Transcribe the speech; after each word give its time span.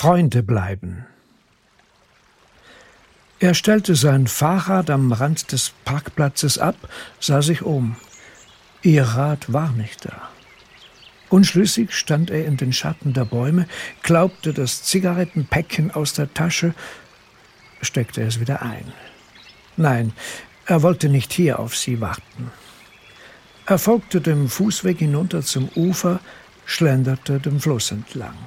Freunde 0.00 0.42
bleiben. 0.42 1.04
Er 3.38 3.52
stellte 3.52 3.94
sein 3.96 4.28
Fahrrad 4.28 4.88
am 4.88 5.12
Rand 5.12 5.52
des 5.52 5.74
Parkplatzes 5.84 6.56
ab, 6.56 6.76
sah 7.20 7.42
sich 7.42 7.60
um. 7.60 7.96
Ihr 8.80 9.02
Rad 9.02 9.52
war 9.52 9.72
nicht 9.72 10.06
da. 10.06 10.30
Unschlüssig 11.28 11.92
stand 11.92 12.30
er 12.30 12.46
in 12.46 12.56
den 12.56 12.72
Schatten 12.72 13.12
der 13.12 13.26
Bäume, 13.26 13.68
glaubte 14.02 14.54
das 14.54 14.84
Zigarettenpäckchen 14.84 15.90
aus 15.90 16.14
der 16.14 16.32
Tasche, 16.32 16.72
steckte 17.82 18.22
es 18.22 18.40
wieder 18.40 18.62
ein. 18.62 18.90
Nein, 19.76 20.14
er 20.64 20.80
wollte 20.80 21.10
nicht 21.10 21.30
hier 21.30 21.58
auf 21.58 21.76
sie 21.76 22.00
warten. 22.00 22.50
Er 23.66 23.78
folgte 23.78 24.22
dem 24.22 24.48
Fußweg 24.48 25.00
hinunter 25.00 25.42
zum 25.42 25.68
Ufer, 25.74 26.20
schlenderte 26.64 27.38
dem 27.38 27.60
Fluss 27.60 27.90
entlang. 27.90 28.38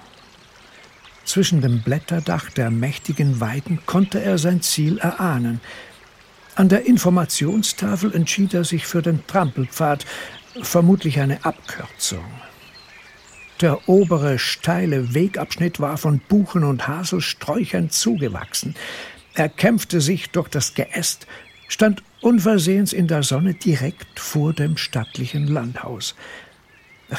Zwischen 1.26 1.62
dem 1.62 1.82
Blätterdach 1.82 2.50
der 2.50 2.70
mächtigen 2.70 3.40
Weiden 3.40 3.80
konnte 3.86 4.22
er 4.22 4.38
sein 4.38 4.62
Ziel 4.62 4.98
erahnen. 4.98 5.62
An 6.55 6.70
der 6.70 6.86
Informationstafel 6.86 8.14
entschied 8.14 8.54
er 8.54 8.64
sich 8.64 8.86
für 8.86 9.02
den 9.02 9.26
Trampelpfad, 9.26 10.05
vermutlich 10.62 11.20
eine 11.20 11.44
Abkürzung. 11.45 12.26
Der 13.62 13.88
obere 13.88 14.38
steile 14.40 15.14
Wegabschnitt 15.14 15.80
war 15.80 15.98
von 15.98 16.20
Buchen 16.20 16.64
und 16.64 16.88
Haselsträuchern 16.88 17.90
zugewachsen. 17.90 18.76
Er 19.34 19.50
kämpfte 19.50 20.02
sich 20.02 20.30
durch 20.30 20.50
das 20.50 20.73
Geäst, 20.73 21.28
stand 21.67 22.03
unversehens 22.22 22.94
in 22.94 23.08
der 23.08 23.23
Sonne 23.23 23.53
direkt 23.53 24.20
vor 24.20 24.53
dem 24.53 24.78
stattlichen 24.78 25.48
Landhaus. 25.48 26.14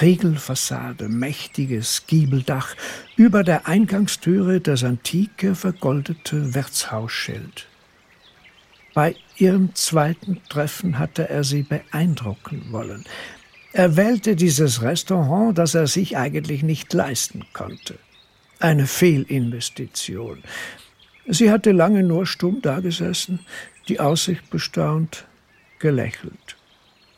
Riegelfassade, 0.00 1.08
mächtiges 1.08 2.06
Giebeldach, 2.06 2.74
über 3.16 3.44
der 3.44 3.66
Eingangstüre 3.66 4.60
das 4.60 4.84
antike, 4.84 5.54
vergoldete 5.54 6.54
Wirtshausschild. 6.54 7.66
Bei 8.94 9.16
ihrem 9.36 9.74
zweiten 9.74 10.40
Treffen 10.48 10.98
hatte 10.98 11.28
er 11.28 11.44
sie 11.44 11.62
beeindrucken 11.62 12.66
wollen. 12.70 13.04
Er 13.72 13.96
wählte 13.96 14.36
dieses 14.36 14.82
Restaurant, 14.82 15.58
das 15.58 15.74
er 15.74 15.88
sich 15.88 16.16
eigentlich 16.16 16.62
nicht 16.62 16.92
leisten 16.92 17.44
konnte. 17.52 17.98
Eine 18.60 18.86
Fehlinvestition. 18.86 20.44
Sie 21.26 21.50
hatte 21.50 21.72
lange 21.72 22.04
nur 22.04 22.26
stumm 22.26 22.62
dagesessen, 22.62 23.40
die 23.88 23.98
Aussicht 23.98 24.48
bestaunt, 24.50 25.26
gelächelt. 25.80 26.56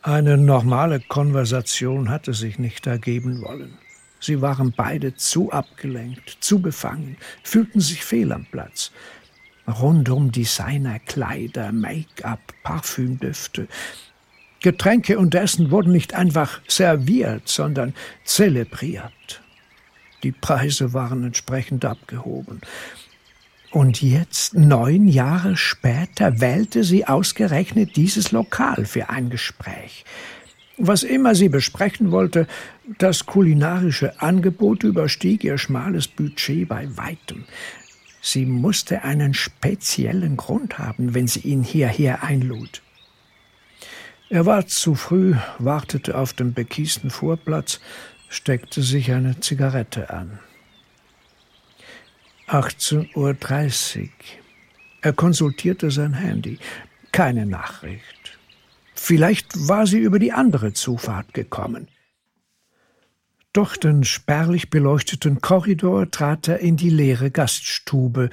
Eine 0.07 0.37
normale 0.37 1.01
Konversation 1.01 2.09
hatte 2.09 2.33
sich 2.33 2.59
nicht 2.59 2.87
ergeben 2.87 3.41
wollen. 3.41 3.77
Sie 4.21 4.41
waren 4.41 4.71
beide 4.71 5.15
zu 5.15 5.51
abgelenkt, 5.51 6.37
zu 6.39 6.61
befangen, 6.61 7.17
fühlten 7.43 7.81
sich 7.81 8.05
fehl 8.05 8.31
am 8.31 8.45
Platz. 8.45 8.93
Rundum 9.67 10.31
Designerkleider, 10.31 11.73
Make-up, 11.73 12.39
Parfümdüfte. 12.63 13.67
Getränke 14.61 15.19
und 15.19 15.35
Essen 15.35 15.71
wurden 15.71 15.91
nicht 15.91 16.13
einfach 16.13 16.61
serviert, 16.69 17.49
sondern 17.49 17.93
zelebriert. 18.23 19.41
Die 20.23 20.31
Preise 20.31 20.93
waren 20.93 21.25
entsprechend 21.25 21.83
abgehoben. 21.83 22.61
Und 23.77 24.01
jetzt, 24.01 24.55
neun 24.55 25.07
Jahre 25.07 25.55
später, 25.55 26.41
wählte 26.41 26.83
sie 26.83 27.05
ausgerechnet 27.05 27.95
dieses 27.95 28.31
Lokal 28.31 28.85
für 28.85 29.11
ein 29.11 29.29
Gespräch. 29.29 30.03
Was 30.79 31.03
immer 31.03 31.35
sie 31.35 31.47
besprechen 31.47 32.09
wollte, 32.09 32.47
das 32.97 33.27
kulinarische 33.27 34.19
Angebot 34.19 34.83
überstieg 34.83 35.43
ihr 35.43 35.59
schmales 35.59 36.07
Budget 36.07 36.67
bei 36.67 36.87
weitem. 36.97 37.43
Sie 38.19 38.47
musste 38.47 39.03
einen 39.03 39.35
speziellen 39.35 40.37
Grund 40.37 40.79
haben, 40.79 41.13
wenn 41.13 41.27
sie 41.27 41.41
ihn 41.41 41.61
hierher 41.61 42.23
einlud. 42.23 42.81
Er 44.29 44.47
war 44.47 44.65
zu 44.65 44.95
früh, 44.95 45.35
wartete 45.59 46.17
auf 46.17 46.33
dem 46.33 46.55
bekiesten 46.55 47.11
Vorplatz, 47.11 47.79
steckte 48.27 48.81
sich 48.81 49.11
eine 49.11 49.39
Zigarette 49.39 50.09
an. 50.09 50.39
18.30 52.47 54.03
Uhr. 54.03 54.09
Er 55.01 55.13
konsultierte 55.13 55.91
sein 55.91 56.13
Handy. 56.13 56.59
Keine 57.11 57.45
Nachricht. 57.45 58.37
Vielleicht 58.95 59.67
war 59.67 59.85
sie 59.85 59.99
über 59.99 60.17
die 60.17 60.31
andere 60.31 60.73
Zufahrt 60.73 61.33
gekommen. 61.33 61.87
Durch 63.51 63.77
den 63.77 64.03
spärlich 64.03 64.69
beleuchteten 64.69 65.41
Korridor 65.41 66.09
trat 66.09 66.47
er 66.47 66.59
in 66.59 66.77
die 66.77 66.89
leere 66.89 67.31
Gaststube. 67.31 68.29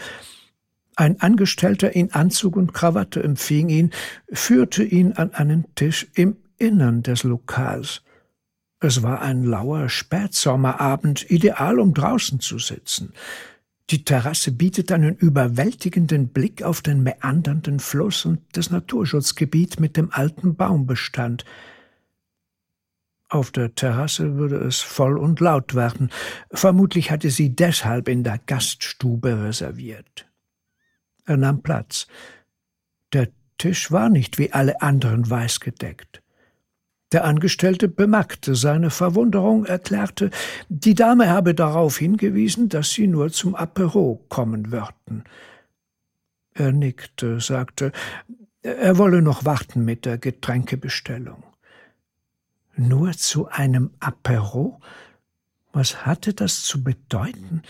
Ein 0.97 1.21
Angestellter 1.21 1.95
in 1.95 2.13
Anzug 2.13 2.57
und 2.57 2.73
Krawatte 2.73 3.23
empfing 3.23 3.69
ihn, 3.69 3.91
führte 4.33 4.85
ihn 4.85 5.15
an 5.15 5.35
einen 5.35 5.75
Tisch 5.75 6.07
im 6.15 6.37
Innern 6.59 7.03
des 7.03 7.25
Lokals. 7.25 8.03
Es 8.81 9.03
war 9.03 9.23
ein 9.23 9.45
lauer 9.45 9.89
Spätsommerabend, 9.89 11.31
ideal, 11.31 11.81
um 11.81 11.95
draußen 11.95 12.39
zu 12.41 12.59
sitzen. 12.59 13.13
Die 13.91 14.05
Terrasse 14.05 14.51
bietet 14.51 14.91
einen 14.93 15.15
überwältigenden 15.15 16.29
Blick 16.29 16.63
auf 16.63 16.81
den 16.81 17.03
meandernden 17.03 17.81
Fluss 17.81 18.25
und 18.25 18.41
das 18.53 18.71
Naturschutzgebiet 18.71 19.79
mit 19.79 19.97
dem 19.97 20.11
alten 20.11 20.57
Baumbestand. 20.57 21.45
Auf 23.29 23.51
der 23.51 23.75
Terrasse 23.75 24.37
würde 24.37 24.57
es 24.57 24.81
voll 24.81 25.19
und 25.19 25.41
laut 25.41 25.75
werden. 25.75 26.11
Vermutlich 26.51 27.11
hatte 27.11 27.31
sie 27.31 27.55
deshalb 27.55 28.09
in 28.09 28.25
der 28.25 28.39
Gaststube 28.39 29.45
reserviert. 29.45 30.27
Er 31.27 31.37
nahm 31.37 31.63
Platz. 31.63 32.07
Der 33.13 33.29
Tisch 33.59 33.91
war 33.93 34.09
nicht 34.09 34.39
wie 34.39 34.53
alle 34.53 34.81
anderen 34.81 35.29
weiß 35.29 35.61
gedeckt. 35.61 36.24
Der 37.13 37.25
Angestellte 37.25 37.89
bemerkte 37.89 38.55
seine 38.55 38.91
Verwunderung, 38.91 39.67
erklärte, 39.67 40.31
die 40.69 40.95
Dame 40.95 41.29
habe 41.29 41.55
darauf 41.55 41.99
hingewiesen, 41.99 42.69
dass 42.69 42.91
sie 42.91 43.07
nur 43.07 43.31
zum 43.31 43.55
Apero 43.55 44.25
kommen 44.29 44.73
würden. 44.73 45.25
Er 46.55 46.73
nickte, 46.73 47.41
sagte, 47.41 47.93
er 48.63 48.99
wolle 48.99 49.23
noch 49.23 49.45
warten 49.45 49.85
mit 49.85 50.07
der 50.07 50.19
Getränkebestellung. 50.19 51.43
Nur 52.77 53.13
zu 53.13 53.49
einem 53.49 53.91
Apero? 54.01 54.81
Was 55.73 56.07
hatte 56.07 56.35
das 56.35 56.65
zu 56.65 56.83
bedeuten? 56.83 57.63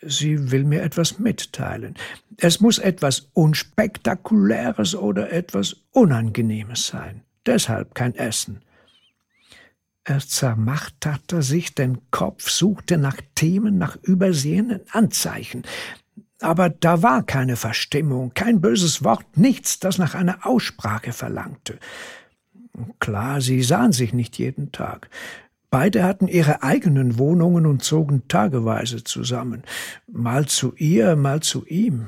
Sie 0.00 0.50
will 0.50 0.64
mir 0.64 0.82
etwas 0.82 1.18
mitteilen. 1.18 1.94
Es 2.38 2.60
muss 2.60 2.78
etwas 2.78 3.28
Unspektakuläres 3.34 4.94
oder 4.94 5.32
etwas 5.32 5.76
Unangenehmes 5.90 6.86
sein 6.86 7.25
deshalb 7.46 7.94
kein 7.94 8.14
Essen. 8.14 8.60
Er 10.04 10.20
zermarterte 10.20 11.42
sich 11.42 11.74
den 11.74 12.10
Kopf, 12.12 12.48
suchte 12.48 12.96
nach 12.96 13.16
Themen, 13.34 13.76
nach 13.76 13.96
übersehenen 14.02 14.80
Anzeichen. 14.92 15.64
Aber 16.40 16.68
da 16.68 17.02
war 17.02 17.24
keine 17.24 17.56
Verstimmung, 17.56 18.32
kein 18.34 18.60
böses 18.60 19.02
Wort, 19.02 19.36
nichts, 19.36 19.80
das 19.80 19.98
nach 19.98 20.14
einer 20.14 20.46
Aussprache 20.46 21.12
verlangte. 21.12 21.78
Klar, 23.00 23.40
sie 23.40 23.62
sahen 23.62 23.92
sich 23.92 24.12
nicht 24.12 24.38
jeden 24.38 24.70
Tag. 24.70 25.08
Beide 25.70 26.04
hatten 26.04 26.28
ihre 26.28 26.62
eigenen 26.62 27.18
Wohnungen 27.18 27.66
und 27.66 27.82
zogen 27.82 28.28
tageweise 28.28 29.02
zusammen, 29.02 29.64
mal 30.06 30.46
zu 30.46 30.74
ihr, 30.76 31.16
mal 31.16 31.40
zu 31.40 31.66
ihm. 31.66 32.06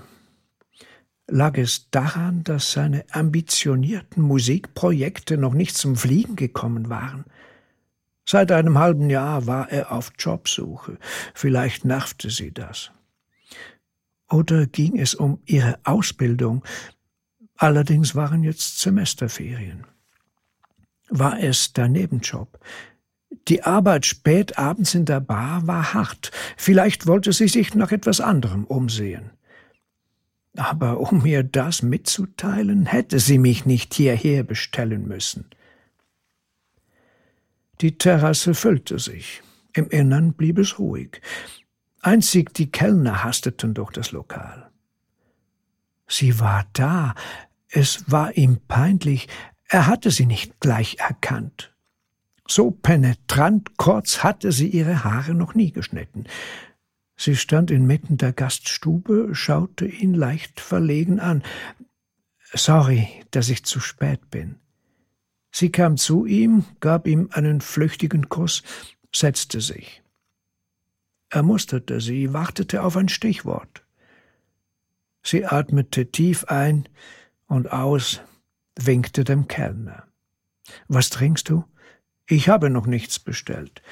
Lag 1.31 1.59
es 1.59 1.91
daran, 1.91 2.43
dass 2.43 2.73
seine 2.73 3.05
ambitionierten 3.11 4.23
Musikprojekte 4.23 5.37
noch 5.37 5.53
nicht 5.53 5.77
zum 5.77 5.95
Fliegen 5.95 6.37
gekommen 6.37 6.89
waren? 6.89 7.27
Seit 8.25 8.51
einem 8.51 8.79
halben 8.79 9.11
Jahr 9.11 9.47
war 9.47 9.71
er 9.71 9.93
auf 9.93 10.13
Jobsuche. 10.19 10.99
Vielleicht 11.35 11.85
nervte 11.85 12.31
sie 12.31 12.53
das. 12.53 12.93
Oder 14.31 14.67
ging 14.67 14.99
es 14.99 15.15
um 15.15 15.41
ihre 15.45 15.79
Ausbildung? 15.85 16.65
Allerdings 17.57 18.15
waren 18.15 18.43
jetzt 18.43 18.81
Semesterferien. 18.81 19.87
War 21.11 21.41
es 21.41 21.75
der 21.75 21.89
Nebenjob? 21.89 22.59
Die 23.49 23.65
Arbeit 23.65 24.07
spät 24.07 24.59
abends 24.59 24.95
in 24.95 25.05
der 25.05 25.21
Bar 25.21 25.67
war 25.67 25.93
hart. 25.93 26.31
Vielleicht 26.57 27.07
wollte 27.07 27.35
sie 27.35 27.49
sich 27.49 27.75
nach 27.75 27.93
etwas 27.93 28.21
anderem 28.21 28.65
umsehen. 28.65 29.31
Aber 30.59 30.99
um 30.99 31.23
mir 31.23 31.45
das 31.45 31.83
mitzuteilen, 31.83 32.87
hätte 32.87 33.21
sie 33.21 33.39
mich 33.39 33.65
nicht 33.65 33.95
hierher 33.95 34.43
bestellen 34.43 35.07
müssen. 35.07 35.47
Die 37.81 37.97
Terrasse 37.97 38.55
füllte 38.55 38.99
sich. 38.99 39.43
Im 39.73 39.89
Innern 39.89 40.33
blieb 40.33 40.59
es 40.59 40.81
ruhig. 40.81 41.21
Einzig 42.01 42.53
die 42.55 42.73
Kellner 42.73 43.23
hasteten 43.23 43.75
durch 43.75 43.93
das 43.93 44.11
Lokal. 44.11 44.69
Sie 46.09 46.41
war 46.41 46.67
da. 46.73 47.15
Es 47.69 48.11
war 48.11 48.37
ihm 48.37 48.59
peinlich. 48.67 49.29
Er 49.69 49.87
hatte 49.87 50.11
sie 50.11 50.27
nicht 50.27 50.59
gleich 50.59 50.97
erkannt. 50.99 51.73
So 52.49 52.73
penetrant 52.73 53.77
kurz 53.77 54.25
hatte 54.25 54.51
sie 54.51 54.69
ihre 54.69 55.05
Haare 55.05 55.35
noch 55.35 55.55
nie 55.55 55.71
geschnitten. 55.71 56.25
Sie 57.21 57.35
stand 57.35 57.73
inmitten 57.73 58.17
der 58.17 58.33
Gaststube, 58.33 59.31
schaute 59.35 59.87
ihn 59.87 60.15
leicht 60.15 60.61
verlegen 60.61 61.19
an. 61.19 61.43
Sorry, 62.55 63.09
dass 63.33 63.49
ich 63.49 63.65
zu 63.65 63.81
spät 63.81 64.31
bin. 64.31 64.61
Sie 65.51 65.73
kam 65.73 65.97
zu 65.97 66.27
ihm, 66.27 66.65
gab 66.79 67.09
ihm 67.09 67.29
einen 67.33 67.61
flüchtigen 67.61 68.29
Kuss, 68.29 68.63
setzte 69.13 69.61
sich. 69.61 70.03
Er 71.31 71.43
musterte 71.43 72.01
sie, 72.01 72.33
wartete 72.33 72.85
auf 72.85 72.97
ein 72.97 73.09
Stichwort. 73.09 73.85
Sie 75.25 75.45
atmete 75.45 76.13
tief 76.13 76.45
ein 76.45 76.89
und 77.49 77.73
aus, 77.73 78.21
winkte 78.77 79.25
dem 79.25 79.49
Kellner. 79.49 80.07
Was 80.87 81.11
trinkst 81.11 81.49
du? 81.49 81.65
Ich 82.27 82.49
habe 82.49 82.71
noch 82.71 82.87
nichts 82.87 83.19
bestellt. 83.19 83.83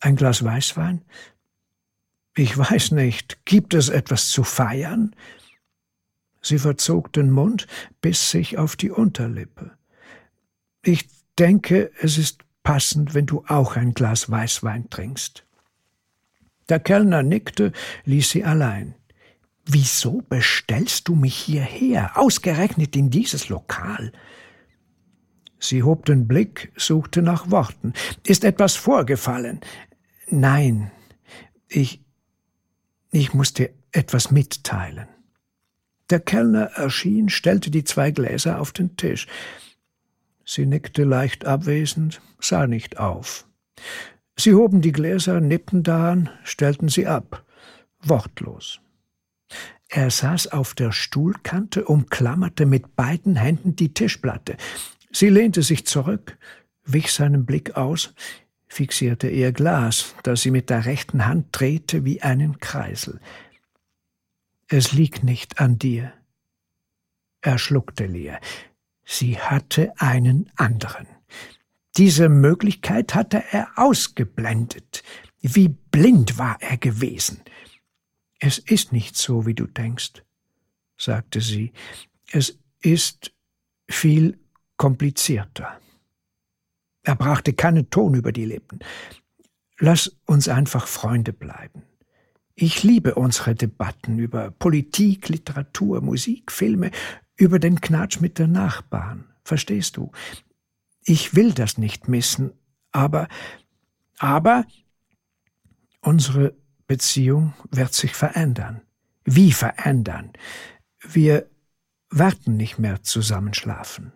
Ein 0.00 0.16
Glas 0.16 0.44
Weißwein? 0.44 1.02
Ich 2.34 2.56
weiß 2.56 2.92
nicht, 2.92 3.44
gibt 3.44 3.74
es 3.74 3.88
etwas 3.88 4.30
zu 4.30 4.42
feiern? 4.42 5.14
Sie 6.40 6.58
verzog 6.58 7.12
den 7.12 7.30
Mund, 7.30 7.66
biss 8.00 8.30
sich 8.30 8.58
auf 8.58 8.74
die 8.74 8.90
Unterlippe. 8.90 9.72
Ich 10.82 11.08
denke, 11.38 11.90
es 12.00 12.18
ist 12.18 12.42
passend, 12.62 13.14
wenn 13.14 13.26
du 13.26 13.44
auch 13.46 13.76
ein 13.76 13.94
Glas 13.94 14.30
Weißwein 14.30 14.90
trinkst. 14.90 15.44
Der 16.68 16.80
Kellner 16.80 17.22
nickte, 17.22 17.72
ließ 18.04 18.30
sie 18.30 18.44
allein. 18.44 18.94
Wieso 19.64 20.22
bestellst 20.22 21.06
du 21.08 21.14
mich 21.14 21.36
hierher, 21.36 22.18
ausgerechnet 22.18 22.96
in 22.96 23.10
dieses 23.10 23.48
Lokal? 23.48 24.12
Sie 25.60 25.84
hob 25.84 26.06
den 26.06 26.26
Blick, 26.26 26.72
suchte 26.76 27.22
nach 27.22 27.50
Worten. 27.50 27.92
Ist 28.26 28.42
etwas 28.42 28.74
vorgefallen? 28.74 29.60
Nein, 30.28 30.90
ich, 31.68 32.01
ich 33.12 33.34
muss 33.34 33.52
dir 33.52 33.70
etwas 33.92 34.30
mitteilen. 34.30 35.06
Der 36.10 36.18
Kellner 36.18 36.64
erschien, 36.74 37.28
stellte 37.28 37.70
die 37.70 37.84
zwei 37.84 38.10
Gläser 38.10 38.60
auf 38.60 38.72
den 38.72 38.96
Tisch. 38.96 39.26
Sie 40.44 40.66
nickte 40.66 41.04
leicht 41.04 41.44
abwesend, 41.44 42.20
sah 42.40 42.66
nicht 42.66 42.98
auf. 42.98 43.46
Sie 44.36 44.54
hoben 44.54 44.80
die 44.80 44.92
Gläser, 44.92 45.40
nippten 45.40 45.82
daran, 45.82 46.30
stellten 46.42 46.88
sie 46.88 47.06
ab, 47.06 47.44
wortlos. 48.00 48.80
Er 49.88 50.10
saß 50.10 50.48
auf 50.48 50.74
der 50.74 50.90
Stuhlkante, 50.90 51.84
umklammerte 51.84 52.64
mit 52.64 52.96
beiden 52.96 53.36
Händen 53.36 53.76
die 53.76 53.92
Tischplatte. 53.92 54.56
Sie 55.12 55.28
lehnte 55.28 55.62
sich 55.62 55.86
zurück, 55.86 56.38
wich 56.84 57.12
seinem 57.12 57.44
Blick 57.44 57.76
aus, 57.76 58.14
fixierte 58.72 59.28
ihr 59.28 59.52
Glas, 59.52 60.14
das 60.22 60.40
sie 60.40 60.50
mit 60.50 60.70
der 60.70 60.86
rechten 60.86 61.26
Hand 61.26 61.48
drehte 61.52 62.06
wie 62.06 62.22
einen 62.22 62.58
Kreisel. 62.58 63.20
Es 64.66 64.92
liegt 64.92 65.22
nicht 65.22 65.60
an 65.60 65.78
dir. 65.78 66.14
Er 67.42 67.58
schluckte 67.58 68.06
leer. 68.06 68.40
Sie 69.04 69.38
hatte 69.38 69.92
einen 69.98 70.50
anderen. 70.56 71.06
Diese 71.98 72.30
Möglichkeit 72.30 73.14
hatte 73.14 73.44
er 73.50 73.68
ausgeblendet. 73.76 75.02
Wie 75.42 75.68
blind 75.68 76.38
war 76.38 76.56
er 76.60 76.78
gewesen. 76.78 77.42
Es 78.38 78.56
ist 78.56 78.90
nicht 78.90 79.16
so, 79.16 79.44
wie 79.44 79.54
du 79.54 79.66
denkst, 79.66 80.22
sagte 80.96 81.42
sie. 81.42 81.72
Es 82.30 82.58
ist 82.80 83.34
viel 83.86 84.38
komplizierter. 84.78 85.81
Er 87.02 87.16
brachte 87.16 87.52
keinen 87.52 87.90
Ton 87.90 88.14
über 88.14 88.32
die 88.32 88.44
Lippen. 88.44 88.80
Lass 89.78 90.16
uns 90.26 90.48
einfach 90.48 90.86
Freunde 90.86 91.32
bleiben. 91.32 91.82
Ich 92.54 92.82
liebe 92.82 93.14
unsere 93.14 93.54
Debatten 93.54 94.18
über 94.18 94.50
Politik, 94.50 95.28
Literatur, 95.28 96.00
Musik, 96.00 96.52
Filme, 96.52 96.90
über 97.36 97.58
den 97.58 97.80
Knatsch 97.80 98.20
mit 98.20 98.38
der 98.38 98.46
Nachbarn. 98.46 99.24
Verstehst 99.42 99.96
du? 99.96 100.12
Ich 101.04 101.34
will 101.34 101.52
das 101.52 101.78
nicht 101.78 102.06
missen, 102.08 102.52
aber, 102.92 103.26
aber 104.18 104.64
unsere 106.00 106.54
Beziehung 106.86 107.54
wird 107.70 107.94
sich 107.94 108.14
verändern. 108.14 108.82
Wie 109.24 109.52
verändern? 109.52 110.32
Wir 111.00 111.48
werden 112.10 112.56
nicht 112.56 112.78
mehr 112.78 113.02
zusammenschlafen. 113.02 114.12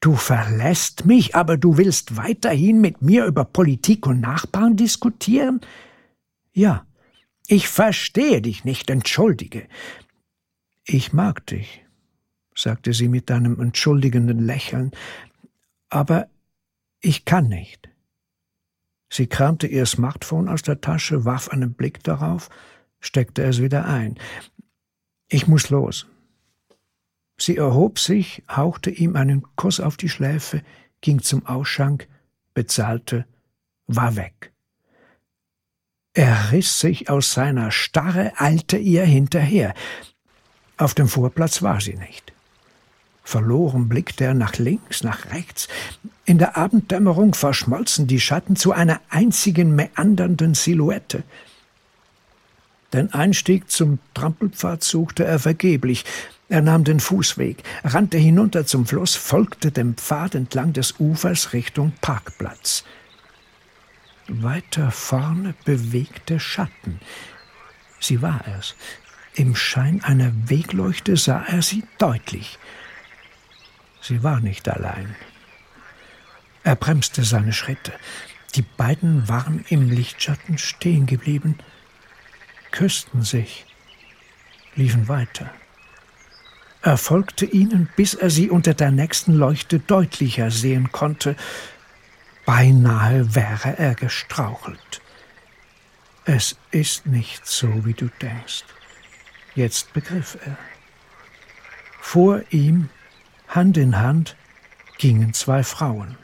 Du 0.00 0.14
verlässt 0.14 1.06
mich, 1.06 1.34
aber 1.34 1.56
du 1.56 1.78
willst 1.78 2.16
weiterhin 2.16 2.80
mit 2.80 3.02
mir 3.02 3.24
über 3.26 3.44
Politik 3.44 4.06
und 4.06 4.20
Nachbarn 4.20 4.76
diskutieren? 4.76 5.60
Ja, 6.52 6.86
ich 7.48 7.68
verstehe 7.68 8.42
dich 8.42 8.64
nicht, 8.64 8.90
entschuldige. 8.90 9.68
Ich 10.84 11.12
mag 11.12 11.46
dich, 11.46 11.84
sagte 12.54 12.92
sie 12.92 13.08
mit 13.08 13.30
einem 13.30 13.60
entschuldigenden 13.60 14.44
Lächeln, 14.44 14.92
aber 15.88 16.28
ich 17.00 17.24
kann 17.24 17.48
nicht. 17.48 17.88
Sie 19.08 19.26
kramte 19.26 19.66
ihr 19.66 19.86
Smartphone 19.86 20.48
aus 20.48 20.62
der 20.62 20.80
Tasche, 20.80 21.24
warf 21.24 21.48
einen 21.48 21.74
Blick 21.74 22.02
darauf, 22.02 22.48
steckte 23.00 23.44
es 23.44 23.62
wieder 23.62 23.86
ein. 23.86 24.18
Ich 25.28 25.46
muss 25.46 25.70
los. 25.70 26.06
Sie 27.46 27.58
erhob 27.58 28.00
sich, 28.00 28.42
hauchte 28.50 28.90
ihm 28.90 29.14
einen 29.14 29.44
Kuss 29.54 29.78
auf 29.78 29.96
die 29.96 30.08
Schläfe, 30.08 30.62
ging 31.00 31.22
zum 31.22 31.46
Ausschank, 31.46 32.08
bezahlte, 32.54 33.24
war 33.86 34.16
weg. 34.16 34.52
Er 36.12 36.50
riss 36.50 36.80
sich 36.80 37.08
aus 37.08 37.34
seiner 37.34 37.70
Starre, 37.70 38.32
eilte 38.38 38.78
ihr 38.78 39.04
hinterher. 39.04 39.74
Auf 40.76 40.94
dem 40.94 41.06
Vorplatz 41.06 41.62
war 41.62 41.80
sie 41.80 41.94
nicht. 41.94 42.32
Verloren 43.22 43.88
blickte 43.88 44.24
er 44.24 44.34
nach 44.34 44.56
links, 44.56 45.04
nach 45.04 45.30
rechts. 45.30 45.68
In 46.24 46.38
der 46.38 46.56
Abenddämmerung 46.56 47.32
verschmolzen 47.32 48.08
die 48.08 48.18
Schatten 48.18 48.56
zu 48.56 48.72
einer 48.72 49.00
einzigen 49.08 49.76
meandernden 49.76 50.54
Silhouette. 50.54 51.22
Den 52.92 53.14
Einstieg 53.14 53.70
zum 53.70 54.00
Trampelpfad 54.14 54.82
suchte 54.82 55.24
er 55.24 55.38
vergeblich. 55.38 56.04
Er 56.48 56.62
nahm 56.62 56.84
den 56.84 57.00
Fußweg, 57.00 57.62
rannte 57.82 58.18
hinunter 58.18 58.66
zum 58.66 58.86
Fluss, 58.86 59.16
folgte 59.16 59.72
dem 59.72 59.96
Pfad 59.96 60.36
entlang 60.36 60.72
des 60.72 60.94
Ufers 61.00 61.52
Richtung 61.52 61.92
Parkplatz. 62.00 62.84
Weiter 64.28 64.92
vorne 64.92 65.54
bewegte 65.64 66.38
Schatten. 66.38 67.00
Sie 67.98 68.22
war 68.22 68.44
es. 68.58 68.74
Im 69.34 69.56
Schein 69.56 70.02
einer 70.04 70.32
Wegleuchte 70.48 71.16
sah 71.16 71.44
er 71.46 71.62
sie 71.62 71.84
deutlich. 71.98 72.58
Sie 74.00 74.22
war 74.22 74.40
nicht 74.40 74.68
allein. 74.68 75.16
Er 76.62 76.76
bremste 76.76 77.24
seine 77.24 77.52
Schritte. 77.52 77.92
Die 78.54 78.62
beiden 78.62 79.28
waren 79.28 79.64
im 79.68 79.90
Lichtschatten 79.90 80.58
stehen 80.58 81.06
geblieben, 81.06 81.58
küssten 82.70 83.22
sich, 83.22 83.66
liefen 84.74 85.08
weiter. 85.08 85.50
Er 86.86 86.98
folgte 86.98 87.46
ihnen, 87.46 87.88
bis 87.96 88.14
er 88.14 88.30
sie 88.30 88.48
unter 88.48 88.72
der 88.72 88.92
nächsten 88.92 89.34
Leuchte 89.34 89.80
deutlicher 89.80 90.52
sehen 90.52 90.92
konnte. 90.92 91.34
Beinahe 92.44 93.34
wäre 93.34 93.76
er 93.76 93.96
gestrauchelt. 93.96 95.00
Es 96.26 96.56
ist 96.70 97.06
nicht 97.06 97.44
so, 97.44 97.84
wie 97.84 97.94
du 97.94 98.08
denkst. 98.22 98.62
Jetzt 99.56 99.94
begriff 99.94 100.38
er. 100.46 100.56
Vor 102.00 102.42
ihm 102.50 102.88
Hand 103.48 103.76
in 103.78 103.98
Hand 103.98 104.36
gingen 104.96 105.34
zwei 105.34 105.64
Frauen. 105.64 106.16